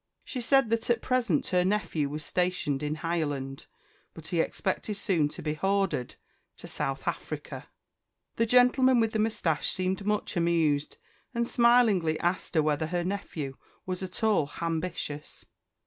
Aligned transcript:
She 0.23 0.41
said 0.41 0.71
that 0.71 0.89
at 0.89 1.03
present 1.03 1.45
her 1.49 1.63
nephew 1.63 2.09
was 2.09 2.25
stationed 2.25 2.81
in 2.81 2.95
_h_ireland; 2.95 3.67
but 4.15 4.25
he 4.29 4.39
expected 4.39 4.95
soon 4.95 5.29
to 5.29 5.43
be 5.43 5.57
_h_ordered 5.57 6.15
to 6.57 6.67
South 6.67 7.03
_H_africa. 7.03 7.65
The 8.37 8.47
gentleman 8.47 8.99
with 8.99 9.11
the 9.11 9.19
moustache 9.19 9.69
seemed 9.69 10.03
much 10.03 10.35
amused, 10.35 10.97
and 11.35 11.47
smilingly 11.47 12.19
asked 12.19 12.55
her 12.55 12.63
whether 12.63 12.87
her 12.87 13.03
nephew 13.03 13.57
was 13.85 14.01
at 14.01 14.23
all 14.23 14.47
_h_ambitious? 14.47 15.45